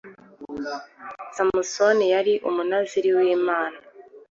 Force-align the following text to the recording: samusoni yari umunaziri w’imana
samusoni 1.35 2.05
yari 2.13 2.33
umunaziri 2.49 3.09
w’imana 3.17 3.77